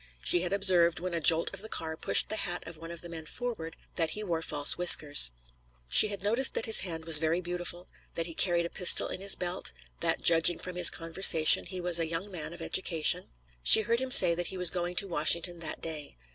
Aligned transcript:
She 0.19 0.41
had 0.41 0.51
observed, 0.51 0.99
when 0.99 1.13
a 1.13 1.21
jolt 1.21 1.53
of 1.53 1.61
the 1.61 1.69
car 1.69 1.95
pushed 1.95 2.29
the 2.29 2.37
hat 2.37 2.65
of 2.67 2.75
one 2.75 2.89
of 2.89 3.03
the 3.03 3.07
men 3.07 3.27
forward, 3.27 3.75
that 3.97 4.09
he 4.09 4.23
wore 4.23 4.41
false 4.41 4.75
whiskers. 4.75 5.29
She 5.89 6.07
had 6.07 6.23
noticed 6.23 6.55
that 6.55 6.65
his 6.65 6.79
hand 6.79 7.05
was 7.05 7.19
very 7.19 7.39
beautiful; 7.39 7.87
that 8.15 8.25
he 8.25 8.33
carried 8.33 8.65
a 8.65 8.69
pistol 8.71 9.09
in 9.09 9.21
his 9.21 9.35
belt; 9.35 9.73
that, 9.99 10.23
judging 10.23 10.57
from 10.57 10.75
his 10.75 10.89
conversation, 10.89 11.67
he 11.67 11.79
was 11.79 11.99
a 11.99 12.07
young 12.09 12.31
man 12.31 12.51
of 12.51 12.63
education; 12.63 13.29
she 13.61 13.81
heard 13.81 13.99
him 13.99 14.09
say 14.09 14.33
that 14.33 14.47
he 14.47 14.57
was 14.57 14.71
going 14.71 14.95
to 14.95 15.07
Washington 15.07 15.59
that 15.59 15.81
day. 15.81 16.17